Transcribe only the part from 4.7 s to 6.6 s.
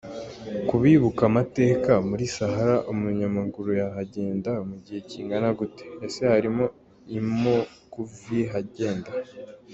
gihe kingana gute??? ’ese hari